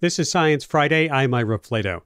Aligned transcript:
This 0.00 0.18
is 0.18 0.30
Science 0.30 0.64
Friday. 0.64 1.10
I'm 1.10 1.34
Ira 1.34 1.58
Flatow. 1.58 2.00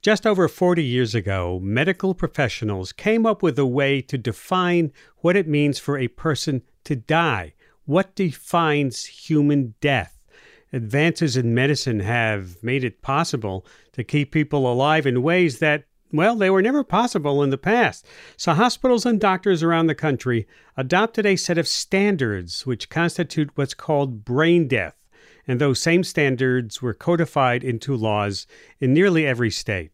Just 0.00 0.26
over 0.26 0.48
40 0.48 0.82
years 0.82 1.14
ago, 1.14 1.60
medical 1.62 2.14
professionals 2.14 2.90
came 2.90 3.26
up 3.26 3.42
with 3.42 3.58
a 3.58 3.66
way 3.66 4.00
to 4.00 4.16
define 4.16 4.94
what 5.18 5.36
it 5.36 5.46
means 5.46 5.78
for 5.78 5.98
a 5.98 6.08
person 6.08 6.62
to 6.84 6.96
die. 6.96 7.52
What 7.84 8.14
defines 8.14 9.04
human 9.04 9.74
death? 9.82 10.18
Advances 10.72 11.36
in 11.36 11.52
medicine 11.54 12.00
have 12.00 12.62
made 12.62 12.82
it 12.82 13.02
possible 13.02 13.66
to 13.92 14.02
keep 14.02 14.32
people 14.32 14.66
alive 14.66 15.06
in 15.06 15.22
ways 15.22 15.58
that, 15.58 15.84
well, 16.14 16.36
they 16.36 16.48
were 16.48 16.62
never 16.62 16.82
possible 16.82 17.42
in 17.42 17.50
the 17.50 17.58
past. 17.58 18.06
So, 18.38 18.54
hospitals 18.54 19.04
and 19.04 19.20
doctors 19.20 19.62
around 19.62 19.88
the 19.88 19.94
country 19.94 20.48
adopted 20.78 21.26
a 21.26 21.36
set 21.36 21.58
of 21.58 21.68
standards 21.68 22.64
which 22.64 22.88
constitute 22.88 23.50
what's 23.54 23.74
called 23.74 24.24
brain 24.24 24.66
death 24.66 24.96
and 25.46 25.60
those 25.60 25.80
same 25.80 26.04
standards 26.04 26.80
were 26.80 26.94
codified 26.94 27.62
into 27.62 27.96
laws 27.96 28.46
in 28.80 28.94
nearly 28.94 29.26
every 29.26 29.50
state. 29.50 29.92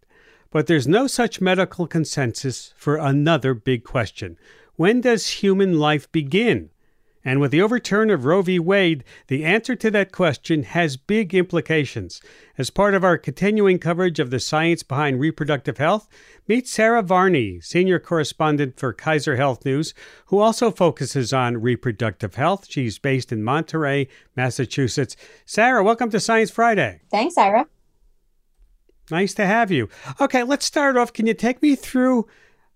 But 0.51 0.67
there's 0.67 0.89
no 0.89 1.07
such 1.07 1.41
medical 1.41 1.87
consensus 1.87 2.75
for 2.77 2.97
another 2.97 3.55
big 3.55 3.85
question 3.85 4.37
when 4.77 5.03
does 5.03 5.29
human 5.29 5.79
life 5.79 6.11
begin? 6.11 6.71
And 7.25 7.41
with 7.41 7.51
the 7.51 7.61
overturn 7.61 8.11
of 8.11 8.25
Roe 8.25 8.41
v. 8.41 8.59
Wade, 8.59 9.05
the 9.27 9.45
answer 9.45 9.77
to 9.77 9.91
that 9.91 10.11
question 10.11 10.63
has 10.63 10.97
big 10.97 11.35
implications. 11.35 12.23
As 12.57 12.71
part 12.71 12.95
of 12.95 13.05
our 13.05 13.19
continuing 13.19 13.79
coverage 13.79 14.19
of 14.19 14.31
the 14.31 14.41
science 14.41 14.83
behind 14.83 15.21
reproductive 15.21 15.77
health, 15.77 16.09
meet 16.49 16.67
Sarah 16.67 17.03
Varney, 17.03 17.61
senior 17.61 17.99
correspondent 17.99 18.79
for 18.79 18.95
Kaiser 18.95 19.37
Health 19.37 19.67
News, 19.67 19.93
who 20.27 20.39
also 20.39 20.71
focuses 20.71 21.33
on 21.33 21.61
reproductive 21.61 22.37
health. 22.37 22.67
She's 22.71 22.99
based 22.99 23.33
in 23.33 23.45
Monterey, 23.45 24.09
Massachusetts. 24.35 25.15
Sarah, 25.45 25.85
welcome 25.85 26.11
to 26.11 26.21
Science 26.21 26.51
Friday. 26.51 27.01
Thanks, 27.11 27.37
Ira. 27.37 27.67
Nice 29.11 29.35
to 29.35 29.47
have 29.47 29.71
you. 29.71 29.89
Okay, 30.21 30.43
let's 30.43 30.65
start 30.65 30.97
off. 30.97 31.13
Can 31.13 31.27
you 31.27 31.35
take 31.35 31.61
me 31.61 31.75
through 31.75 32.29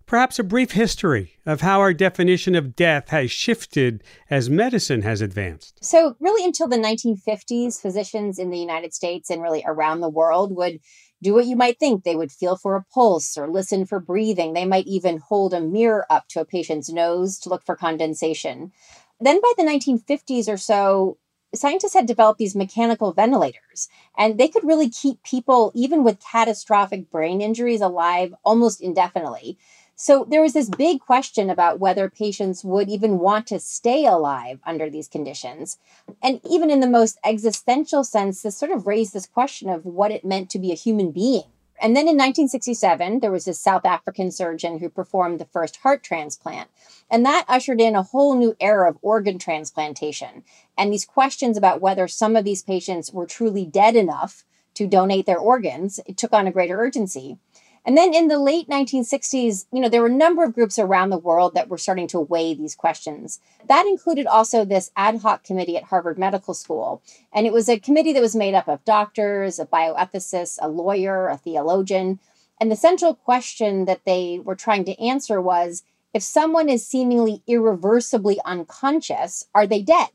Perhaps 0.07 0.39
a 0.39 0.45
brief 0.45 0.73
history 0.73 1.37
of 1.47 1.63
how 1.63 1.81
our 1.81 1.95
definition 1.95 2.55
of 2.55 2.77
death 2.77 3.09
has 3.09 3.31
shifted 3.31 4.05
as 4.29 4.51
medicine 4.51 5.03
has 5.03 5.23
advanced. 5.23 5.83
So, 5.83 6.15
really, 6.21 6.45
until 6.45 6.69
the 6.69 6.77
1950s, 6.77 7.81
physicians 7.81 8.39
in 8.39 8.51
the 8.51 8.59
United 8.59 8.93
States 8.93 9.31
and 9.31 9.41
really 9.41 9.65
around 9.67 10.01
the 10.01 10.11
world 10.11 10.55
would 10.55 10.81
do 11.23 11.33
what 11.33 11.47
you 11.47 11.57
might 11.57 11.81
think. 11.81 12.05
They 12.05 12.17
would 12.17 12.31
feel 12.31 12.57
for 12.57 12.77
a 12.77 12.85
pulse 12.93 13.39
or 13.39 13.49
listen 13.49 13.87
for 13.87 13.99
breathing. 13.99 14.53
They 14.53 14.67
might 14.67 14.87
even 14.87 15.19
hold 15.19 15.55
a 15.55 15.61
mirror 15.61 16.05
up 16.11 16.29
to 16.29 16.41
a 16.41 16.45
patient's 16.45 16.93
nose 16.93 17.39
to 17.41 17.49
look 17.49 17.65
for 17.65 17.75
condensation. 17.75 18.73
Then, 19.21 19.41
by 19.41 19.53
the 19.57 19.65
1950s 19.65 20.49
or 20.49 20.59
so, 20.59 21.17
scientists 21.55 21.95
had 21.95 22.07
developed 22.07 22.39
these 22.39 22.55
mechanical 22.55 23.13
ventilators, 23.13 23.89
and 24.19 24.39
they 24.39 24.49
could 24.49 24.65
really 24.65 24.91
keep 24.91 25.23
people, 25.23 25.73
even 25.75 26.05
with 26.05 26.21
catastrophic 26.21 27.11
brain 27.11 27.41
injuries, 27.41 27.81
alive 27.81 28.35
almost 28.45 28.83
indefinitely. 28.83 29.57
So 29.97 30.27
there 30.29 30.43
was 30.43 30.55
this 30.55 30.69
big 30.69 31.01
question 31.01 31.49
about 31.49 31.79
whether 31.79 32.11
patients 32.11 32.65
would 32.65 32.89
even 32.89 33.19
want 33.19 33.47
to 33.49 33.61
stay 33.61 34.05
alive 34.07 34.59
under 34.67 34.91
these 34.91 35.07
conditions. 35.07 35.79
And 36.23 36.41
even 36.45 36.69
in 36.71 36.81
the 36.81 36.89
most 36.89 37.19
existential 37.25 38.03
sense, 38.03 38.43
this 38.43 38.57
sort 38.57 38.73
of 38.73 38.87
raised 38.87 39.13
this 39.13 39.27
question 39.27 39.69
of 39.69 39.85
what 39.85 40.11
it 40.11 40.25
meant 40.25 40.51
to 40.51 40.59
be 40.59 40.73
a 40.73 40.77
human 40.77 41.13
being. 41.13 41.45
And 41.81 41.97
then 41.97 42.03
in 42.03 42.17
1967, 42.17 43.21
there 43.21 43.33
was 43.33 43.45
this 43.45 43.61
South 43.61 43.85
African 43.85 44.31
surgeon 44.31 44.79
who 44.79 44.89
performed 44.89 45.39
the 45.39 45.45
first 45.45 45.77
heart 45.77 46.03
transplant. 46.03 46.71
And 47.11 47.25
that 47.27 47.45
ushered 47.49 47.81
in 47.81 47.95
a 47.95 48.03
whole 48.03 48.37
new 48.37 48.57
era 48.61 48.91
of 48.91 48.99
organ 49.03 49.39
transplantation. 49.39 50.45
And 50.79 50.93
these 50.93 51.05
questions 51.05 51.57
about 51.57 51.81
whether 51.81 52.09
some 52.09 52.37
of 52.37 52.45
these 52.45 52.63
patients 52.63 53.13
were 53.13 53.27
truly 53.27 53.65
dead 53.65 53.97
enough 53.97 54.45
to 54.75 54.87
donate 54.87 55.27
their 55.27 55.39
organs, 55.39 56.01
it 56.07 56.17
took 56.17 56.33
on 56.33 56.47
a 56.47 56.53
greater 56.53 56.79
urgency. 56.79 57.39
And 57.87 57.99
then 57.99 58.15
in 58.15 58.29
the 58.29 58.39
late 58.39 58.69
1960s, 58.69 59.67
you 59.71 59.81
know, 59.81 59.91
there 59.91 60.01
were 60.01 60.07
a 60.07 60.11
number 60.11 60.43
of 60.43 60.55
groups 60.55 60.79
around 60.79 61.11
the 61.11 61.19
world 61.19 61.55
that 61.55 61.69
were 61.69 61.77
starting 61.77 62.07
to 62.09 62.21
weigh 62.21 62.55
these 62.55 62.75
questions. 62.75 63.41
That 63.69 63.87
included 63.87 64.27
also 64.27 64.65
this 64.65 64.91
ad 64.97 65.21
hoc 65.21 65.45
committee 65.45 65.77
at 65.77 65.85
Harvard 65.85 66.19
Medical 66.19 66.55
School. 66.55 67.03
And 67.33 67.47
it 67.47 67.53
was 67.53 67.69
a 67.69 67.79
committee 67.79 68.15
that 68.15 68.23
was 68.23 68.35
made 68.35 68.55
up 68.55 68.69
of 68.69 68.85
doctors, 68.87 69.59
a 69.59 69.67
bioethicist, 69.67 70.59
a 70.63 70.69
lawyer, 70.69 71.29
a 71.29 71.37
theologian. 71.37 72.21
And 72.59 72.71
the 72.71 72.77
central 72.77 73.15
question 73.15 73.85
that 73.85 74.07
they 74.07 74.41
were 74.43 74.57
trying 74.57 74.85
to 74.87 74.99
answer 74.99 75.41
was 75.41 75.83
if 76.15 76.23
someone 76.23 76.71
is 76.71 76.87
seemingly 76.87 77.43
irreversibly 77.47 78.39
unconscious, 78.47 79.47
are 79.55 79.67
they 79.67 79.83
dead? 79.83 80.09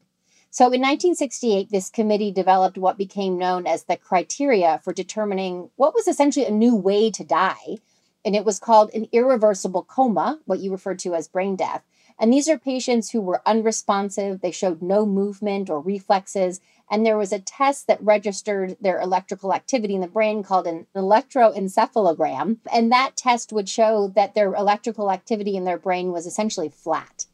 So 0.51 0.65
in 0.65 0.81
1968, 0.81 1.69
this 1.69 1.91
committee 1.91 2.31
developed 2.31 2.77
what 2.77 2.97
became 2.97 3.37
known 3.37 3.67
as 3.67 3.83
the 3.83 3.97
criteria 3.97 4.81
for 4.83 4.91
determining 4.91 5.69
what 5.75 5.93
was 5.93 6.07
essentially 6.07 6.45
a 6.45 6.51
new 6.51 6.75
way 6.75 7.11
to 7.11 7.23
die. 7.23 7.77
And 8.25 8.35
it 8.35 8.45
was 8.45 8.59
called 8.59 8.89
an 8.93 9.07
irreversible 9.11 9.83
coma, 9.83 10.39
what 10.45 10.59
you 10.59 10.71
referred 10.71 10.99
to 10.99 11.13
as 11.13 11.27
brain 11.27 11.55
death. 11.55 11.83
And 12.19 12.33
these 12.33 12.49
are 12.49 12.57
patients 12.57 13.11
who 13.11 13.21
were 13.21 13.41
unresponsive, 13.45 14.41
they 14.41 14.51
showed 14.51 14.81
no 14.81 15.05
movement 15.05 15.69
or 15.69 15.79
reflexes, 15.79 16.59
and 16.91 17.05
there 17.05 17.17
was 17.17 17.31
a 17.31 17.39
test 17.39 17.87
that 17.87 18.03
registered 18.03 18.75
their 18.81 18.99
electrical 18.99 19.53
activity 19.53 19.95
in 19.95 20.01
the 20.01 20.07
brain 20.07 20.43
called 20.43 20.67
an 20.67 20.87
electroencephalogram. 20.95 22.57
And 22.73 22.91
that 22.91 23.15
test 23.15 23.53
would 23.53 23.69
show 23.69 24.11
that 24.15 24.33
their 24.33 24.53
electrical 24.53 25.11
activity 25.11 25.55
in 25.55 25.63
their 25.63 25.77
brain 25.77 26.11
was 26.11 26.25
essentially 26.25 26.69
flat. 26.69 27.27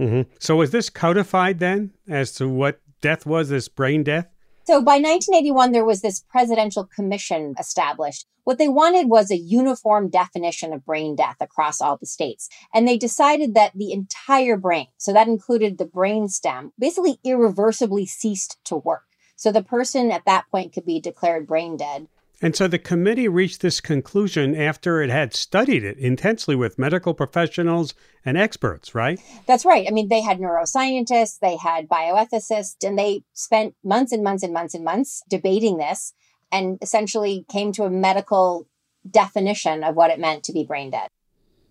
Mm-hmm. 0.00 0.30
So 0.38 0.56
was 0.56 0.70
this 0.70 0.90
codified 0.90 1.58
then 1.58 1.92
as 2.08 2.32
to 2.34 2.48
what 2.48 2.80
death 3.00 3.26
was, 3.26 3.48
this 3.48 3.68
brain 3.68 4.02
death? 4.02 4.28
So 4.64 4.80
by 4.80 4.92
1981, 4.92 5.72
there 5.72 5.84
was 5.84 6.02
this 6.02 6.20
presidential 6.20 6.84
commission 6.84 7.54
established. 7.58 8.26
What 8.44 8.58
they 8.58 8.68
wanted 8.68 9.08
was 9.08 9.30
a 9.30 9.36
uniform 9.36 10.08
definition 10.08 10.72
of 10.72 10.84
brain 10.84 11.14
death 11.16 11.36
across 11.40 11.80
all 11.80 11.96
the 11.96 12.06
states. 12.06 12.48
And 12.74 12.86
they 12.86 12.96
decided 12.96 13.54
that 13.54 13.72
the 13.74 13.92
entire 13.92 14.56
brain, 14.56 14.86
so 14.98 15.12
that 15.12 15.28
included 15.28 15.78
the 15.78 15.84
brain 15.84 16.28
stem, 16.28 16.72
basically 16.78 17.18
irreversibly 17.24 18.06
ceased 18.06 18.58
to 18.64 18.76
work. 18.76 19.04
So 19.36 19.50
the 19.50 19.62
person 19.62 20.12
at 20.12 20.24
that 20.26 20.44
point 20.50 20.72
could 20.72 20.84
be 20.84 21.00
declared 21.00 21.46
brain 21.46 21.76
dead. 21.76 22.06
And 22.44 22.56
so 22.56 22.66
the 22.66 22.78
committee 22.78 23.28
reached 23.28 23.60
this 23.60 23.80
conclusion 23.80 24.56
after 24.56 25.00
it 25.00 25.10
had 25.10 25.32
studied 25.32 25.84
it 25.84 25.96
intensely 25.96 26.56
with 26.56 26.76
medical 26.76 27.14
professionals 27.14 27.94
and 28.24 28.36
experts, 28.36 28.96
right? 28.96 29.20
That's 29.46 29.64
right. 29.64 29.86
I 29.86 29.92
mean, 29.92 30.08
they 30.08 30.22
had 30.22 30.40
neuroscientists, 30.40 31.38
they 31.38 31.56
had 31.56 31.88
bioethicists, 31.88 32.84
and 32.84 32.98
they 32.98 33.22
spent 33.32 33.76
months 33.84 34.10
and 34.10 34.24
months 34.24 34.42
and 34.42 34.52
months 34.52 34.74
and 34.74 34.84
months 34.84 35.22
debating 35.28 35.76
this 35.76 36.14
and 36.50 36.78
essentially 36.82 37.46
came 37.48 37.70
to 37.72 37.84
a 37.84 37.90
medical 37.90 38.66
definition 39.08 39.84
of 39.84 39.94
what 39.94 40.10
it 40.10 40.18
meant 40.18 40.42
to 40.44 40.52
be 40.52 40.64
brain 40.64 40.90
dead. 40.90 41.08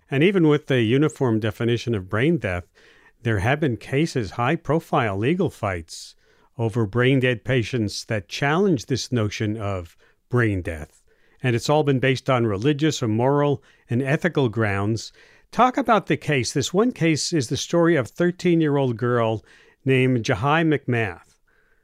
And 0.10 0.24
even 0.24 0.48
with 0.48 0.68
the 0.68 0.82
uniform 0.82 1.42
definition 1.42 1.94
of 1.96 2.10
brain 2.10 2.38
death, 2.38 2.64
there 3.24 3.40
have 3.40 3.60
been 3.60 3.76
cases, 3.76 4.32
high 4.32 4.56
profile 4.56 5.18
legal 5.18 5.50
fights 5.50 6.16
over 6.58 6.86
brain 6.86 7.20
dead 7.20 7.44
patients 7.44 8.06
that 8.06 8.30
challenge 8.30 8.86
this 8.86 9.12
notion 9.12 9.58
of 9.58 9.98
brain 10.32 10.64
death. 10.64 11.04
And 11.44 11.56
it's 11.56 11.70
all 11.70 11.84
been 11.84 12.00
based 12.00 12.30
on 12.30 12.48
religious 12.48 13.04
or 13.04 13.08
moral 13.08 13.62
and 13.90 14.02
ethical 14.02 14.50
grounds. 14.50 15.12
Talk 15.52 15.78
about 15.78 16.08
the 16.08 16.18
case. 16.18 16.54
This 16.54 16.74
one 16.74 16.92
case 16.92 17.32
is 17.34 17.50
the 17.50 17.58
story 17.58 17.96
of 17.96 18.08
13 18.08 18.62
year 18.62 18.78
old 18.78 18.98
girl 18.98 19.46
named 19.86 20.24
Jahi 20.24 20.66
McMath. 20.66 21.36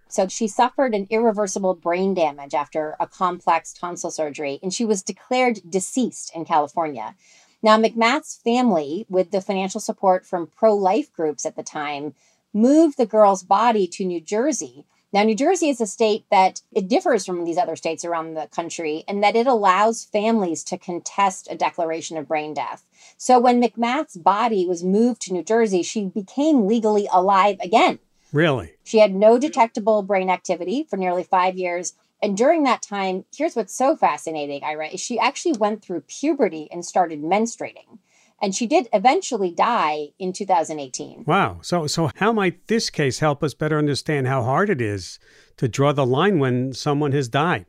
So 0.09 0.27
she 0.27 0.47
suffered 0.47 0.95
an 0.95 1.07
irreversible 1.09 1.75
brain 1.75 2.13
damage 2.13 2.53
after 2.53 2.95
a 2.99 3.07
complex 3.07 3.73
tonsil 3.73 4.09
surgery, 4.09 4.59
and 4.63 4.73
she 4.73 4.85
was 4.85 5.03
declared 5.03 5.59
deceased 5.69 6.31
in 6.33 6.45
California. 6.45 7.15
Now, 7.61 7.77
McMath's 7.77 8.35
family, 8.35 9.05
with 9.09 9.31
the 9.31 9.41
financial 9.41 9.81
support 9.81 10.25
from 10.25 10.47
pro 10.55 10.73
life 10.75 11.11
groups 11.11 11.45
at 11.45 11.55
the 11.55 11.63
time, 11.63 12.13
moved 12.53 12.97
the 12.97 13.05
girl's 13.05 13.43
body 13.43 13.87
to 13.87 14.05
New 14.05 14.21
Jersey 14.21 14.85
now, 15.13 15.23
New 15.23 15.35
Jersey 15.35 15.69
is 15.69 15.79
a 15.79 15.87
state 15.87 16.25
that 16.31 16.61
it 16.73 16.89
differs 16.89 17.25
from 17.25 17.45
these 17.45 17.57
other 17.57 17.77
states 17.77 18.03
around 18.03 18.33
the 18.33 18.47
country 18.47 19.05
in 19.07 19.21
that 19.21 19.37
it 19.37 19.47
allows 19.47 20.03
families 20.03 20.65
to 20.65 20.77
contest 20.77 21.47
a 21.49 21.55
declaration 21.55 22.17
of 22.17 22.27
brain 22.27 22.53
death. 22.53 22.83
So 23.17 23.39
when 23.39 23.61
McMath's 23.61 24.17
body 24.17 24.65
was 24.65 24.83
moved 24.83 25.21
to 25.21 25.33
New 25.33 25.43
Jersey, 25.43 25.81
she 25.81 26.05
became 26.05 26.67
legally 26.67 27.07
alive 27.11 27.55
again. 27.61 27.99
Really? 28.33 28.73
She 28.83 28.99
had 28.99 29.15
no 29.15 29.39
detectable 29.39 30.03
brain 30.03 30.29
activity 30.29 30.85
for 30.89 30.97
nearly 30.97 31.23
five 31.23 31.57
years. 31.57 31.93
And 32.21 32.35
during 32.35 32.63
that 32.63 32.81
time, 32.81 33.23
here's 33.33 33.55
what's 33.55 33.73
so 33.73 33.95
fascinating, 33.95 34.61
Ira, 34.63 34.89
is 34.89 34.99
she 34.99 35.17
actually 35.17 35.53
went 35.53 35.81
through 35.81 36.01
puberty 36.01 36.67
and 36.69 36.83
started 36.83 37.21
menstruating 37.21 37.99
and 38.41 38.53
she 38.53 38.67
did 38.67 38.87
eventually 38.93 39.51
die 39.51 40.09
in 40.19 40.33
2018. 40.33 41.23
Wow. 41.25 41.59
So 41.61 41.87
so 41.87 42.11
how 42.15 42.31
might 42.31 42.67
this 42.67 42.89
case 42.89 43.19
help 43.19 43.43
us 43.43 43.53
better 43.53 43.77
understand 43.77 44.27
how 44.27 44.43
hard 44.43 44.69
it 44.69 44.81
is 44.81 45.19
to 45.57 45.67
draw 45.67 45.91
the 45.91 46.05
line 46.05 46.39
when 46.39 46.73
someone 46.73 47.11
has 47.13 47.27
died? 47.27 47.65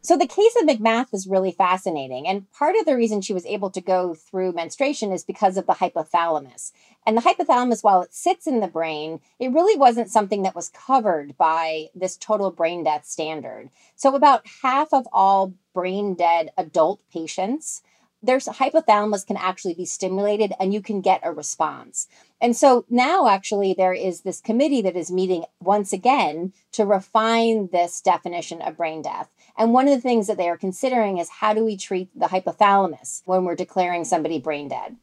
So 0.00 0.16
the 0.16 0.26
case 0.26 0.54
of 0.60 0.68
McMath 0.68 1.12
is 1.12 1.26
really 1.26 1.50
fascinating. 1.50 2.26
And 2.28 2.50
part 2.52 2.76
of 2.76 2.86
the 2.86 2.96
reason 2.96 3.20
she 3.20 3.34
was 3.34 3.44
able 3.46 3.68
to 3.70 3.80
go 3.80 4.14
through 4.14 4.52
menstruation 4.52 5.12
is 5.12 5.24
because 5.24 5.56
of 5.56 5.66
the 5.66 5.74
hypothalamus. 5.74 6.72
And 7.04 7.16
the 7.16 7.22
hypothalamus, 7.22 7.82
while 7.82 8.02
it 8.02 8.14
sits 8.14 8.46
in 8.46 8.60
the 8.60 8.68
brain, 8.68 9.20
it 9.40 9.52
really 9.52 9.76
wasn't 9.76 10.10
something 10.10 10.42
that 10.42 10.54
was 10.54 10.70
covered 10.70 11.36
by 11.36 11.88
this 11.94 12.16
total 12.16 12.50
brain 12.52 12.84
death 12.84 13.06
standard. 13.06 13.70
So 13.96 14.14
about 14.14 14.46
half 14.62 14.92
of 14.92 15.08
all 15.12 15.54
brain 15.74 16.14
dead 16.14 16.50
adult 16.56 17.02
patients 17.12 17.82
their 18.22 18.38
hypothalamus 18.38 19.26
can 19.26 19.36
actually 19.36 19.74
be 19.74 19.84
stimulated 19.84 20.52
and 20.58 20.74
you 20.74 20.80
can 20.80 21.00
get 21.00 21.20
a 21.22 21.32
response. 21.32 22.08
And 22.40 22.56
so 22.56 22.84
now, 22.88 23.28
actually, 23.28 23.74
there 23.74 23.92
is 23.92 24.22
this 24.22 24.40
committee 24.40 24.82
that 24.82 24.96
is 24.96 25.10
meeting 25.10 25.44
once 25.60 25.92
again 25.92 26.52
to 26.72 26.84
refine 26.84 27.68
this 27.72 28.00
definition 28.00 28.60
of 28.62 28.76
brain 28.76 29.02
death. 29.02 29.30
And 29.56 29.72
one 29.72 29.88
of 29.88 29.94
the 29.94 30.00
things 30.00 30.26
that 30.26 30.36
they 30.36 30.48
are 30.48 30.56
considering 30.56 31.18
is 31.18 31.28
how 31.28 31.54
do 31.54 31.64
we 31.64 31.76
treat 31.76 32.08
the 32.18 32.26
hypothalamus 32.26 33.22
when 33.24 33.44
we're 33.44 33.54
declaring 33.54 34.04
somebody 34.04 34.38
brain 34.38 34.68
dead? 34.68 34.96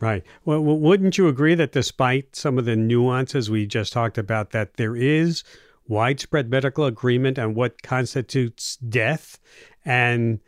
Right. 0.00 0.24
Well, 0.44 0.62
wouldn't 0.62 1.18
you 1.18 1.28
agree 1.28 1.54
that 1.56 1.72
despite 1.72 2.34
some 2.34 2.58
of 2.58 2.64
the 2.64 2.76
nuances 2.76 3.50
we 3.50 3.66
just 3.66 3.92
talked 3.92 4.16
about, 4.16 4.50
that 4.50 4.74
there 4.74 4.96
is 4.96 5.44
widespread 5.86 6.50
medical 6.50 6.86
agreement 6.86 7.38
on 7.38 7.54
what 7.54 7.82
constitutes 7.82 8.76
death 8.76 9.38
and 9.84 10.40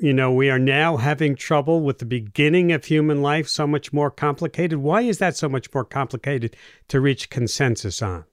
you 0.00 0.12
know, 0.12 0.32
we 0.32 0.48
are 0.48 0.58
now 0.58 0.96
having 0.96 1.36
trouble 1.36 1.82
with 1.82 1.98
the 1.98 2.06
beginning 2.06 2.72
of 2.72 2.86
human 2.86 3.20
life, 3.20 3.48
so 3.48 3.66
much 3.66 3.92
more 3.92 4.10
complicated. 4.10 4.78
Why 4.78 5.02
is 5.02 5.18
that 5.18 5.36
so 5.36 5.48
much 5.48 5.72
more 5.74 5.84
complicated 5.84 6.56
to 6.88 7.00
reach 7.00 7.30
consensus 7.30 8.00
on? 8.00 8.24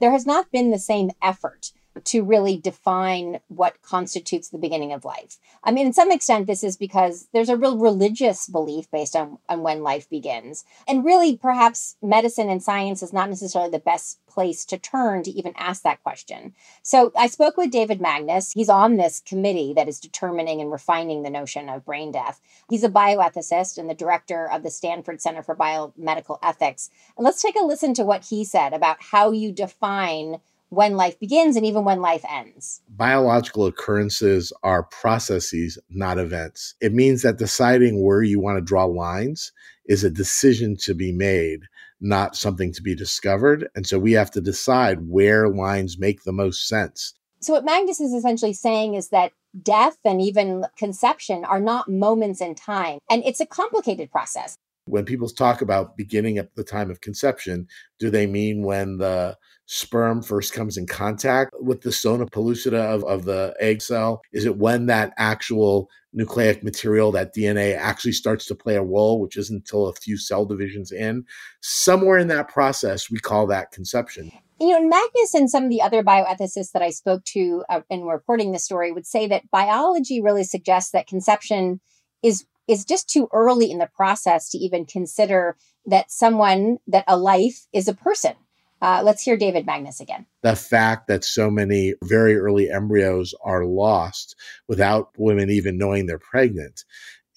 There 0.00 0.12
has 0.12 0.24
not 0.24 0.50
been 0.50 0.70
the 0.70 0.78
same 0.78 1.10
effort 1.20 1.72
to 2.04 2.22
really 2.22 2.56
define 2.56 3.40
what 3.48 3.80
constitutes 3.82 4.48
the 4.48 4.58
beginning 4.58 4.92
of 4.92 5.04
life. 5.04 5.38
I 5.64 5.72
mean, 5.72 5.86
in 5.86 5.92
some 5.92 6.10
extent, 6.10 6.46
this 6.46 6.64
is 6.64 6.76
because 6.76 7.28
there's 7.32 7.48
a 7.48 7.56
real 7.56 7.78
religious 7.78 8.46
belief 8.46 8.90
based 8.90 9.16
on, 9.16 9.38
on 9.48 9.62
when 9.62 9.82
life 9.82 10.08
begins. 10.08 10.64
And 10.88 11.04
really, 11.04 11.36
perhaps 11.36 11.96
medicine 12.02 12.48
and 12.48 12.62
science 12.62 13.02
is 13.02 13.12
not 13.12 13.28
necessarily 13.28 13.70
the 13.70 13.78
best 13.78 14.24
place 14.26 14.64
to 14.64 14.78
turn 14.78 15.22
to 15.24 15.30
even 15.30 15.52
ask 15.56 15.82
that 15.82 16.02
question. 16.02 16.54
So 16.82 17.12
I 17.16 17.26
spoke 17.26 17.56
with 17.56 17.70
David 17.70 18.00
Magnus. 18.00 18.52
He's 18.52 18.68
on 18.68 18.96
this 18.96 19.20
committee 19.20 19.72
that 19.74 19.88
is 19.88 20.00
determining 20.00 20.60
and 20.60 20.70
refining 20.70 21.22
the 21.22 21.30
notion 21.30 21.68
of 21.68 21.84
brain 21.84 22.12
death. 22.12 22.40
He's 22.68 22.84
a 22.84 22.88
bioethicist 22.88 23.76
and 23.76 23.90
the 23.90 23.94
director 23.94 24.48
of 24.50 24.62
the 24.62 24.70
Stanford 24.70 25.20
Center 25.20 25.42
for 25.42 25.56
Biomedical 25.56 26.38
Ethics. 26.42 26.90
And 27.16 27.24
let's 27.24 27.42
take 27.42 27.56
a 27.56 27.64
listen 27.64 27.92
to 27.94 28.04
what 28.04 28.24
he 28.24 28.44
said 28.44 28.72
about 28.72 29.02
how 29.02 29.32
you 29.32 29.52
define 29.52 30.40
when 30.70 30.96
life 30.96 31.18
begins 31.18 31.56
and 31.56 31.66
even 31.66 31.84
when 31.84 32.00
life 32.00 32.24
ends. 32.28 32.80
Biological 32.88 33.66
occurrences 33.66 34.52
are 34.62 34.84
processes, 34.84 35.78
not 35.90 36.18
events. 36.18 36.74
It 36.80 36.92
means 36.92 37.22
that 37.22 37.38
deciding 37.38 38.02
where 38.02 38.22
you 38.22 38.40
want 38.40 38.56
to 38.56 38.64
draw 38.64 38.84
lines 38.84 39.52
is 39.86 40.04
a 40.04 40.10
decision 40.10 40.76
to 40.76 40.94
be 40.94 41.12
made, 41.12 41.60
not 42.00 42.36
something 42.36 42.72
to 42.72 42.82
be 42.82 42.94
discovered. 42.94 43.68
And 43.74 43.86
so 43.86 43.98
we 43.98 44.12
have 44.12 44.30
to 44.30 44.40
decide 44.40 45.08
where 45.08 45.48
lines 45.48 45.98
make 45.98 46.22
the 46.22 46.32
most 46.32 46.66
sense. 46.66 47.14
So, 47.42 47.54
what 47.54 47.64
Magnus 47.64 48.00
is 48.00 48.12
essentially 48.12 48.52
saying 48.52 48.94
is 48.94 49.08
that 49.08 49.32
death 49.62 49.96
and 50.04 50.20
even 50.20 50.66
conception 50.76 51.44
are 51.44 51.60
not 51.60 51.88
moments 51.88 52.40
in 52.40 52.54
time, 52.54 52.98
and 53.08 53.22
it's 53.24 53.40
a 53.40 53.46
complicated 53.46 54.10
process. 54.10 54.56
When 54.90 55.04
people 55.04 55.28
talk 55.28 55.62
about 55.62 55.96
beginning 55.96 56.38
at 56.38 56.54
the 56.56 56.64
time 56.64 56.90
of 56.90 57.00
conception, 57.00 57.68
do 57.98 58.10
they 58.10 58.26
mean 58.26 58.64
when 58.64 58.98
the 58.98 59.36
sperm 59.66 60.20
first 60.20 60.52
comes 60.52 60.76
in 60.76 60.84
contact 60.84 61.54
with 61.60 61.82
the 61.82 61.92
zona 61.92 62.26
pellucida 62.26 62.92
of, 62.92 63.04
of 63.04 63.24
the 63.24 63.54
egg 63.60 63.80
cell? 63.82 64.20
Is 64.32 64.44
it 64.44 64.56
when 64.56 64.86
that 64.86 65.12
actual 65.16 65.88
nucleic 66.12 66.64
material, 66.64 67.12
that 67.12 67.32
DNA, 67.34 67.76
actually 67.76 68.12
starts 68.12 68.46
to 68.46 68.54
play 68.56 68.74
a 68.74 68.82
role, 68.82 69.20
which 69.20 69.36
isn't 69.36 69.56
until 69.56 69.86
a 69.86 69.94
few 69.94 70.18
cell 70.18 70.44
divisions 70.44 70.90
in? 70.90 71.24
Somewhere 71.60 72.18
in 72.18 72.26
that 72.28 72.48
process, 72.48 73.08
we 73.08 73.18
call 73.18 73.46
that 73.46 73.70
conception. 73.70 74.32
You 74.58 74.70
know, 74.70 74.88
Magnus 74.88 75.34
and 75.34 75.48
some 75.48 75.64
of 75.64 75.70
the 75.70 75.80
other 75.80 76.02
bioethicists 76.02 76.72
that 76.72 76.82
I 76.82 76.90
spoke 76.90 77.24
to 77.26 77.64
uh, 77.68 77.80
in 77.88 78.02
reporting 78.02 78.50
this 78.50 78.64
story 78.64 78.90
would 78.90 79.06
say 79.06 79.28
that 79.28 79.50
biology 79.50 80.20
really 80.20 80.44
suggests 80.44 80.90
that 80.90 81.06
conception 81.06 81.80
is 82.22 82.44
is 82.70 82.84
just 82.84 83.08
too 83.08 83.28
early 83.32 83.70
in 83.70 83.78
the 83.78 83.90
process 83.94 84.50
to 84.50 84.58
even 84.58 84.86
consider 84.86 85.56
that 85.86 86.10
someone 86.10 86.78
that 86.86 87.04
a 87.08 87.16
life 87.16 87.66
is 87.72 87.88
a 87.88 87.94
person 87.94 88.34
uh, 88.82 89.02
let's 89.04 89.22
hear 89.22 89.36
David 89.36 89.66
Magnus 89.66 90.00
again. 90.00 90.26
The 90.42 90.56
fact 90.56 91.06
that 91.08 91.24
so 91.24 91.50
many 91.50 91.94
very 92.04 92.36
early 92.36 92.70
embryos 92.70 93.34
are 93.44 93.64
lost 93.64 94.36
without 94.68 95.10
women 95.18 95.50
even 95.50 95.76
knowing 95.76 96.06
they're 96.06 96.18
pregnant 96.18 96.84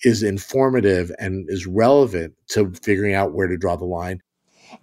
is 0.03 0.23
informative 0.23 1.11
and 1.19 1.45
is 1.49 1.67
relevant 1.67 2.33
to 2.49 2.71
figuring 2.81 3.13
out 3.13 3.33
where 3.33 3.47
to 3.47 3.57
draw 3.57 3.75
the 3.75 3.85
line. 3.85 4.21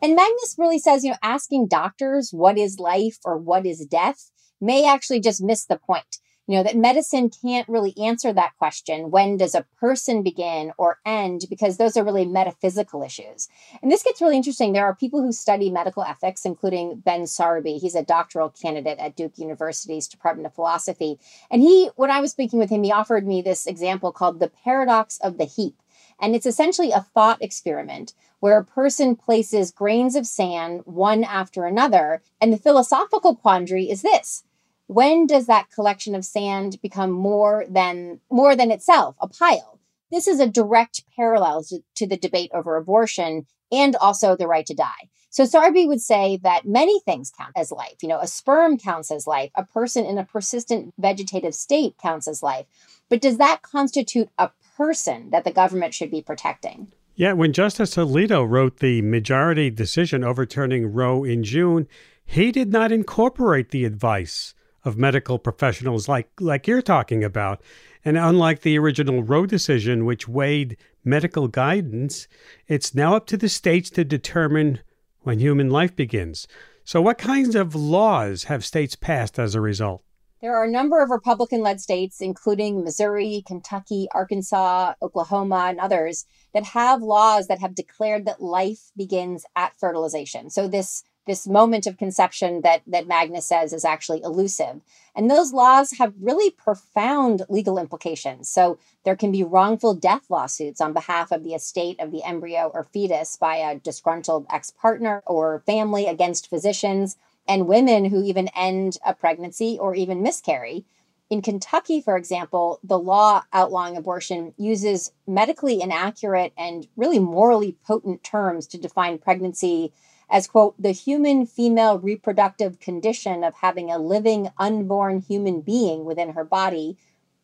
And 0.03 0.15
Magnus 0.15 0.57
really 0.59 0.79
says, 0.79 1.03
you 1.03 1.11
know, 1.11 1.17
asking 1.23 1.69
doctors 1.69 2.31
what 2.31 2.59
is 2.59 2.79
life 2.79 3.19
or 3.25 3.39
what 3.39 3.67
is 3.67 3.85
death 3.87 4.31
may 4.61 4.87
actually 4.87 5.21
just 5.21 5.43
miss 5.43 5.65
the 5.65 5.79
point 5.79 6.19
you 6.47 6.57
know 6.57 6.63
that 6.63 6.77
medicine 6.77 7.31
can't 7.31 7.69
really 7.69 7.97
answer 7.97 8.33
that 8.33 8.57
question 8.59 9.11
when 9.11 9.37
does 9.37 9.55
a 9.55 9.67
person 9.79 10.23
begin 10.23 10.73
or 10.79 10.99
end 11.07 11.43
because 11.49 11.77
those 11.77 11.97
are 11.97 12.05
really 12.05 12.25
metaphysical 12.25 13.03
issues. 13.03 13.49
And 13.83 13.91
this 13.91 14.03
gets 14.03 14.21
really 14.21 14.37
interesting. 14.37 14.73
There 14.73 14.85
are 14.85 14.95
people 14.95 15.23
who 15.23 15.33
study 15.33 15.71
medical 15.71 16.03
ethics 16.03 16.45
including 16.45 17.01
ben 17.05 17.23
sarbey. 17.23 17.81
He's 17.81 17.95
a 17.95 18.03
doctoral 18.03 18.51
candidate 18.51 18.99
at 18.99 19.17
duke 19.17 19.39
university's 19.39 20.09
department 20.09 20.47
of 20.47 20.55
philosophy. 20.55 21.19
And 21.51 21.63
he 21.63 21.91
when 21.97 22.11
i 22.11 22.21
was 22.21 22.33
speaking 22.33 22.59
with 22.59 22.71
him 22.71 22.83
he 22.83 22.93
offered 22.93 23.27
me 23.27 23.43
this 23.43 23.67
example 23.67 24.13
called 24.13 24.41
the 24.41 24.51
paradox 24.65 25.19
of 25.19 25.39
the 25.39 25.45
heap. 25.45 25.77
And 26.21 26.35
it's 26.35 26.47
essentially 26.47 26.91
a 26.91 27.01
thought 27.01 27.41
experiment 27.41 28.15
where 28.41 28.59
a 28.59 28.65
person 28.65 29.17
places 29.17 29.71
grains 29.71 30.17
of 30.17 30.27
sand 30.27 30.81
one 30.85 31.23
after 31.25 31.65
another. 31.65 32.23
And 32.41 32.53
the 32.53 32.59
philosophical 32.59 33.37
quandary 33.37 33.91
is 33.91 34.03
this 34.03 34.45
when 34.91 35.25
does 35.25 35.47
that 35.47 35.71
collection 35.71 36.17
of 36.17 36.25
sand 36.25 36.77
become 36.83 37.13
more 37.13 37.65
than 37.69 38.19
more 38.29 38.57
than 38.57 38.73
itself 38.73 39.15
a 39.21 39.29
pile? 39.29 39.79
This 40.11 40.27
is 40.27 40.41
a 40.41 40.49
direct 40.49 41.05
parallel 41.15 41.63
to, 41.65 41.79
to, 41.95 42.09
the 42.09 42.17
debate 42.17 42.51
over 42.53 42.75
abortion 42.75 43.47
and 43.71 43.95
also 43.95 44.35
the 44.35 44.49
right 44.49 44.67
to 44.67 44.75
die. 44.75 45.09
So 45.29 45.45
sarbey 45.45 45.87
would 45.87 46.01
say 46.01 46.41
that 46.43 46.67
many 46.67 46.99
things 46.99 47.31
count 47.31 47.53
as 47.55 47.71
life. 47.71 48.03
You 48.03 48.09
know 48.09 48.19
a 48.19 48.27
sperm 48.27 48.79
counts 48.79 49.13
as 49.13 49.29
life. 49.29 49.53
A 49.55 49.65
person 49.65 50.05
in 50.05 50.19
a 50.19 50.25
persistent 50.25 50.93
vegetative 50.99 51.55
state 51.55 51.95
counts 52.03 52.27
as 52.27 52.43
life. 52.43 52.67
But 53.09 53.21
does 53.21 53.39
that 53.39 53.63
constitute 53.63 54.29
a 54.39 54.51
person 54.77 55.31
that 55.31 55.45
the 55.45 55.53
government 55.53 55.95
should 55.95 56.11
be 56.11 56.21
protecting? 56.21 56.89
Yeah, 57.15 57.35
when 57.35 57.53
Justice 57.53 57.95
Alito 57.95 58.45
wrote 58.49 58.79
the 58.79 59.03
majority 59.03 59.71
decision 59.71 60.25
overturning 60.25 60.93
Roe 60.93 61.23
in 61.23 61.45
June, 61.45 61.87
he 62.25 62.51
did 62.51 62.73
not 62.73 62.91
incorporate 62.91 63.71
the 63.71 63.85
advice 63.85 64.53
of 64.85 64.97
medical 64.97 65.39
professionals 65.39 66.09
like 66.09 66.29
like 66.41 66.67
you're 66.67 66.83
talking 66.83 67.23
about. 67.25 67.63
And 68.05 68.17
unlike 68.17 68.63
the 68.63 68.79
original 68.79 69.23
Roe 69.23 69.47
decision, 69.47 70.05
which 70.05 70.29
weighed 70.29 70.77
medical 71.05 71.49
guidance, 71.49 72.29
it's 72.67 72.95
now 72.95 73.15
up 73.15 73.27
to 73.27 73.37
the 73.37 73.49
states 73.49 73.91
to 73.91 74.05
determine 74.05 74.81
when 75.21 75.39
human 75.39 75.71
life 75.71 75.95
begins. 75.95 76.47
So, 76.85 77.01
what 77.03 77.19
kinds 77.19 77.55
of 77.55 77.75
laws 77.75 78.45
have 78.45 78.65
states 78.65 78.97
passed 78.97 79.39
as 79.39 79.55
a 79.55 79.61
result? 79.61 80.03
There 80.41 80.57
are 80.57 80.65
a 80.65 80.71
number 80.71 81.03
of 81.03 81.11
Republican 81.11 81.61
led 81.61 81.83
states, 81.83 82.23
including 82.23 82.83
Missouri, 82.83 83.45
Kentucky, 83.47 84.09
Arkansas, 84.13 84.95
Oklahoma, 85.03 85.67
and 85.69 85.79
others, 85.79 86.25
that 86.55 86.65
have 86.65 87.03
laws 87.03 87.47
that 87.49 87.61
have 87.61 87.75
declared 87.75 88.25
that 88.25 88.43
life 88.43 88.91
begins 88.97 89.45
at 89.55 89.79
fertilization. 89.79 90.49
So, 90.49 90.67
this 90.67 91.05
this 91.27 91.47
moment 91.47 91.87
of 91.87 91.99
conception 91.99 92.63
that 92.63 92.83
that 92.87 93.07
Magnus 93.07 93.47
says 93.47 93.73
is 93.73 93.85
actually 93.85 94.23
elusive. 94.23 94.81
And 95.15 95.31
those 95.31 95.53
laws 95.53 95.93
have 95.99 96.15
really 96.21 96.51
profound 96.51 97.43
legal 97.49 97.79
implications. 97.79 98.49
So 98.49 98.79
there 99.05 99.17
can 99.17 99.33
be 99.33 99.43
wrongful 99.43 99.95
death 99.95 100.27
lawsuits 100.29 100.81
on 100.81 100.93
behalf 100.93 101.31
of 101.33 101.45
the 101.45 101.55
estate 101.55 101.99
of 102.01 102.11
the 102.11 102.23
embryo 102.23 102.71
or 102.73 102.85
fetus 102.85 103.37
by 103.37 103.57
a 103.57 103.79
disgruntled 103.79 104.47
ex-partner 104.51 105.23
or 105.27 105.63
family 105.67 106.07
against 106.07 106.49
physicians 106.49 107.17
and 107.49 107.67
women 107.67 108.07
who 108.07 108.23
even 108.23 108.49
end 108.49 108.99
a 109.05 109.15
pregnancy 109.15 109.77
or 109.81 109.95
even 109.95 110.23
miscarry. 110.23 110.85
In 111.29 111.43
Kentucky, 111.43 112.01
for 112.01 112.17
example, 112.17 112.81
the 112.83 112.99
law 112.99 113.43
outlawing 113.53 113.97
abortion 113.97 114.53
uses 114.57 115.13
medically 115.29 115.81
inaccurate 115.81 116.53
and 116.59 116.89
really 116.97 117.21
morally 117.21 117.77
potent 117.87 118.25
terms 118.25 118.67
to 118.69 118.79
define 118.79 119.19
pregnancy 119.19 119.93
as, 120.31 120.47
quote, 120.47 120.75
the 120.81 120.93
human 120.93 121.45
female 121.45 121.99
reproductive 121.99 122.79
condition 122.79 123.43
of 123.43 123.55
having 123.57 123.91
a 123.91 123.99
living 123.99 124.51
unborn 124.59 125.21
human 125.21 125.61
being 125.61 126.05
within 126.05 126.35
her 126.35 126.45
body 126.45 126.97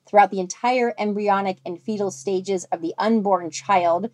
throughout 0.06 0.30
the 0.30 0.40
entire 0.40 0.94
embryonic 0.96 1.58
and 1.66 1.82
fetal 1.82 2.12
stages 2.12 2.64
of 2.66 2.80
the 2.80 2.94
unborn 2.96 3.50
child, 3.50 4.08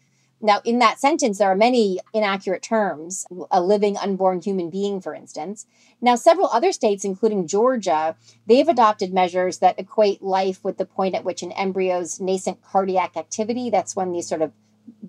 Now, 0.45 0.61
in 0.65 0.81
that 0.81 0.99
sentence, 0.99 1.39
there 1.39 1.49
are 1.49 1.57
many 1.57 2.01
inaccurate 2.13 2.63
terms, 2.63 3.25
a 3.51 3.63
living 3.63 3.97
unborn 3.97 4.41
human 4.43 4.71
being, 4.71 5.01
for 5.01 5.15
instance. 5.15 5.67
Now, 6.01 6.17
several 6.17 6.49
other 6.49 6.73
states, 6.73 7.05
including 7.05 7.47
Georgia, 7.47 8.17
they've 8.45 8.69
adopted 8.69 9.15
measures 9.15 9.59
that 9.59 9.79
equate 9.79 10.21
life 10.21 10.65
with 10.65 10.79
the 10.79 10.85
point 10.85 11.15
at 11.15 11.25
which 11.25 11.45
an 11.45 11.53
embryo's 11.53 12.21
nascent 12.21 12.61
cardiac 12.61 13.17
activity, 13.17 13.71
that's 13.71 13.95
when 13.95 14.11
these 14.11 14.29
sort 14.29 14.43
of 14.43 14.53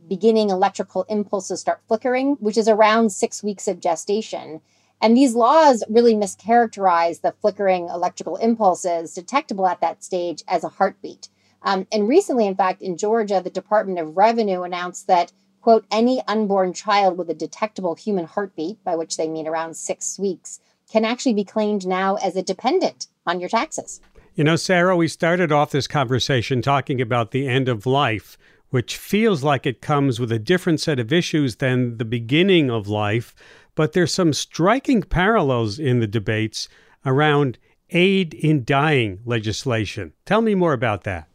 beginning 0.07 0.49
electrical 0.49 1.03
impulses 1.09 1.61
start 1.61 1.81
flickering, 1.87 2.33
which 2.39 2.57
is 2.57 2.67
around 2.67 3.11
six 3.11 3.43
weeks 3.43 3.67
of 3.67 3.79
gestation. 3.79 4.61
And 5.01 5.17
these 5.17 5.35
laws 5.35 5.83
really 5.89 6.13
mischaracterize 6.13 7.21
the 7.21 7.33
flickering 7.41 7.89
electrical 7.89 8.37
impulses 8.37 9.13
detectable 9.13 9.67
at 9.67 9.81
that 9.81 10.03
stage 10.03 10.43
as 10.47 10.63
a 10.63 10.69
heartbeat. 10.69 11.29
Um, 11.61 11.87
and 11.91 12.07
recently, 12.07 12.47
in 12.47 12.55
fact, 12.55 12.81
in 12.81 12.97
Georgia, 12.97 13.41
the 13.43 13.49
Department 13.49 13.99
of 13.99 14.17
Revenue 14.17 14.63
announced 14.63 15.07
that, 15.07 15.31
quote, 15.61 15.85
any 15.91 16.21
unborn 16.27 16.73
child 16.73 17.17
with 17.17 17.29
a 17.29 17.33
detectable 17.33 17.95
human 17.95 18.25
heartbeat, 18.25 18.83
by 18.83 18.95
which 18.95 19.17
they 19.17 19.27
mean 19.27 19.47
around 19.47 19.75
six 19.75 20.19
weeks, 20.19 20.59
can 20.91 21.05
actually 21.05 21.33
be 21.33 21.43
claimed 21.43 21.87
now 21.87 22.15
as 22.15 22.35
a 22.35 22.43
dependent 22.43 23.07
on 23.25 23.39
your 23.39 23.49
taxes. 23.49 24.01
You 24.35 24.43
know, 24.43 24.55
Sarah, 24.55 24.95
we 24.95 25.07
started 25.07 25.51
off 25.51 25.71
this 25.71 25.87
conversation 25.87 26.61
talking 26.61 26.99
about 26.99 27.31
the 27.31 27.47
end 27.47 27.69
of 27.69 27.85
life, 27.85 28.37
which 28.73 28.97
feels 28.97 29.43
like 29.43 29.67
it 29.67 29.81
comes 29.81 30.19
with 30.19 30.31
a 30.31 30.39
different 30.39 30.79
set 30.79 30.99
of 30.99 31.13
issues 31.13 31.57
than 31.57 31.95
the 31.99 32.03
beginning 32.03 32.71
of 32.71 32.87
life. 32.87 33.35
But 33.75 33.93
there's 33.93 34.11
some 34.11 34.33
striking 34.33 35.03
parallels 35.03 35.77
in 35.77 35.99
the 35.99 36.07
debates 36.07 36.67
around 37.05 37.59
aid 37.91 38.33
in 38.33 38.63
dying 38.63 39.19
legislation. 39.25 40.13
Tell 40.25 40.41
me 40.41 40.55
more 40.55 40.73
about 40.73 41.03
that. 41.03 41.27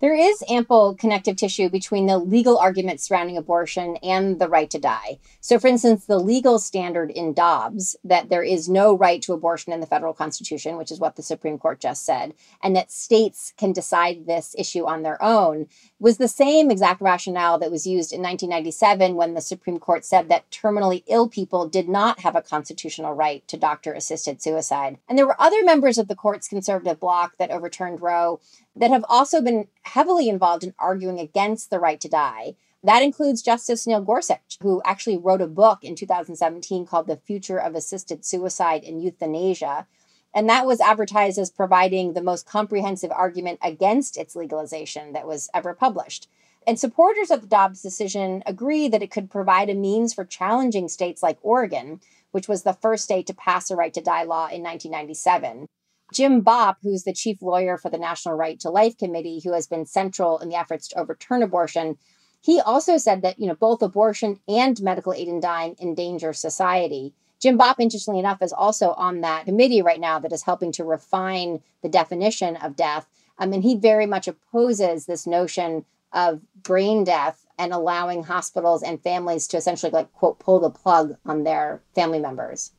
There 0.00 0.14
is 0.14 0.42
ample 0.48 0.94
connective 0.94 1.36
tissue 1.36 1.68
between 1.68 2.06
the 2.06 2.16
legal 2.16 2.56
arguments 2.56 3.06
surrounding 3.06 3.36
abortion 3.36 3.96
and 3.96 4.38
the 4.38 4.48
right 4.48 4.70
to 4.70 4.78
die. 4.78 5.18
So, 5.42 5.58
for 5.58 5.66
instance, 5.66 6.06
the 6.06 6.18
legal 6.18 6.58
standard 6.58 7.10
in 7.10 7.34
Dobbs 7.34 7.96
that 8.02 8.30
there 8.30 8.42
is 8.42 8.66
no 8.66 8.96
right 8.96 9.20
to 9.20 9.34
abortion 9.34 9.74
in 9.74 9.80
the 9.80 9.86
federal 9.86 10.14
constitution, 10.14 10.78
which 10.78 10.90
is 10.90 11.00
what 11.00 11.16
the 11.16 11.22
Supreme 11.22 11.58
Court 11.58 11.80
just 11.80 12.06
said, 12.06 12.32
and 12.62 12.74
that 12.74 12.90
states 12.90 13.52
can 13.58 13.74
decide 13.74 14.24
this 14.24 14.54
issue 14.56 14.86
on 14.86 15.02
their 15.02 15.22
own, 15.22 15.66
was 15.98 16.16
the 16.16 16.28
same 16.28 16.70
exact 16.70 17.02
rationale 17.02 17.58
that 17.58 17.70
was 17.70 17.86
used 17.86 18.10
in 18.10 18.22
1997 18.22 19.16
when 19.16 19.34
the 19.34 19.42
Supreme 19.42 19.78
Court 19.78 20.06
said 20.06 20.30
that 20.30 20.50
terminally 20.50 21.02
ill 21.08 21.28
people 21.28 21.68
did 21.68 21.90
not 21.90 22.20
have 22.20 22.34
a 22.34 22.40
constitutional 22.40 23.12
right 23.12 23.46
to 23.48 23.58
doctor 23.58 23.92
assisted 23.92 24.40
suicide. 24.40 24.96
And 25.10 25.18
there 25.18 25.26
were 25.26 25.38
other 25.38 25.62
members 25.62 25.98
of 25.98 26.08
the 26.08 26.14
court's 26.14 26.48
conservative 26.48 26.98
bloc 26.98 27.36
that 27.36 27.50
overturned 27.50 28.00
Roe 28.00 28.40
that 28.76 28.90
have 28.90 29.04
also 29.08 29.40
been 29.40 29.68
heavily 29.82 30.28
involved 30.28 30.64
in 30.64 30.74
arguing 30.78 31.18
against 31.18 31.70
the 31.70 31.80
right 31.80 32.00
to 32.00 32.08
die. 32.08 32.54
That 32.82 33.02
includes 33.02 33.42
Justice 33.42 33.86
Neil 33.86 34.00
Gorsuch, 34.00 34.58
who 34.62 34.80
actually 34.84 35.18
wrote 35.18 35.42
a 35.42 35.46
book 35.46 35.84
in 35.84 35.94
2017 35.94 36.86
called 36.86 37.06
The 37.06 37.16
Future 37.16 37.58
of 37.58 37.74
Assisted 37.74 38.24
Suicide 38.24 38.84
and 38.84 39.02
Euthanasia. 39.02 39.86
And 40.32 40.48
that 40.48 40.66
was 40.66 40.80
advertised 40.80 41.38
as 41.38 41.50
providing 41.50 42.12
the 42.12 42.22
most 42.22 42.46
comprehensive 42.46 43.10
argument 43.10 43.58
against 43.62 44.16
its 44.16 44.36
legalization 44.36 45.12
that 45.12 45.26
was 45.26 45.50
ever 45.52 45.74
published. 45.74 46.28
And 46.66 46.78
supporters 46.78 47.30
of 47.30 47.42
the 47.42 47.48
Dobbs 47.48 47.82
decision 47.82 48.42
agree 48.46 48.86
that 48.88 49.02
it 49.02 49.10
could 49.10 49.30
provide 49.30 49.68
a 49.68 49.74
means 49.74 50.14
for 50.14 50.24
challenging 50.24 50.88
states 50.88 51.22
like 51.22 51.38
Oregon, 51.42 52.00
which 52.30 52.48
was 52.48 52.62
the 52.62 52.74
first 52.74 53.04
state 53.04 53.26
to 53.26 53.34
pass 53.34 53.70
a 53.70 53.76
right 53.76 53.92
to 53.92 54.00
die 54.00 54.22
law 54.22 54.46
in 54.46 54.62
1997. 54.62 55.66
Jim 56.12 56.42
Bopp, 56.42 56.76
who's 56.82 57.04
the 57.04 57.12
chief 57.12 57.40
lawyer 57.40 57.76
for 57.76 57.90
the 57.90 57.98
National 57.98 58.34
Right 58.34 58.58
to 58.60 58.70
Life 58.70 58.98
Committee, 58.98 59.40
who 59.42 59.52
has 59.52 59.66
been 59.66 59.86
central 59.86 60.38
in 60.38 60.48
the 60.48 60.56
efforts 60.56 60.88
to 60.88 60.98
overturn 60.98 61.42
abortion, 61.42 61.96
he 62.40 62.60
also 62.60 62.96
said 62.96 63.22
that 63.22 63.38
you 63.38 63.46
know 63.46 63.54
both 63.54 63.82
abortion 63.82 64.40
and 64.48 64.80
medical 64.80 65.12
aid 65.12 65.28
in 65.28 65.40
dying 65.40 65.76
endanger 65.80 66.32
society. 66.32 67.12
Jim 67.40 67.58
Bopp, 67.58 67.76
interestingly 67.78 68.20
enough, 68.20 68.42
is 68.42 68.52
also 68.52 68.92
on 68.92 69.22
that 69.22 69.46
committee 69.46 69.82
right 69.82 70.00
now 70.00 70.18
that 70.18 70.32
is 70.32 70.42
helping 70.42 70.72
to 70.72 70.84
refine 70.84 71.62
the 71.82 71.88
definition 71.88 72.56
of 72.56 72.76
death. 72.76 73.06
Um, 73.38 73.48
I 73.48 73.50
mean, 73.50 73.62
he 73.62 73.74
very 73.74 74.06
much 74.06 74.28
opposes 74.28 75.06
this 75.06 75.26
notion 75.26 75.84
of 76.12 76.40
brain 76.62 77.04
death 77.04 77.46
and 77.58 77.72
allowing 77.72 78.24
hospitals 78.24 78.82
and 78.82 79.02
families 79.02 79.46
to 79.48 79.56
essentially 79.56 79.92
like 79.92 80.12
quote 80.12 80.38
pull 80.38 80.60
the 80.60 80.70
plug 80.70 81.16
on 81.24 81.44
their 81.44 81.82
family 81.94 82.18
members. 82.18 82.72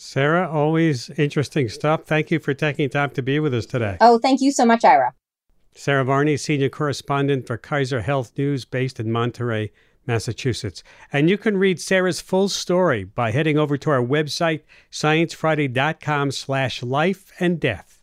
Sarah, 0.00 0.48
always 0.48 1.10
interesting 1.10 1.68
stuff. 1.68 2.04
Thank 2.04 2.30
you 2.30 2.38
for 2.38 2.54
taking 2.54 2.88
time 2.88 3.10
to 3.10 3.20
be 3.20 3.40
with 3.40 3.52
us 3.52 3.66
today. 3.66 3.96
Oh, 4.00 4.20
thank 4.20 4.40
you 4.40 4.52
so 4.52 4.64
much, 4.64 4.84
Ira. 4.84 5.12
Sarah 5.74 6.04
Varney, 6.04 6.36
senior 6.36 6.68
correspondent 6.68 7.48
for 7.48 7.56
Kaiser 7.56 8.02
Health 8.02 8.30
News 8.38 8.64
based 8.64 9.00
in 9.00 9.10
Monterey, 9.10 9.72
Massachusetts. 10.06 10.84
And 11.12 11.28
you 11.28 11.36
can 11.36 11.56
read 11.56 11.80
Sarah's 11.80 12.20
full 12.20 12.48
story 12.48 13.02
by 13.02 13.32
heading 13.32 13.58
over 13.58 13.76
to 13.76 13.90
our 13.90 14.02
website, 14.02 14.62
sciencefriday.com 14.92 16.30
slash 16.30 16.82
life 16.82 17.32
and 17.40 17.58
death. 17.58 17.97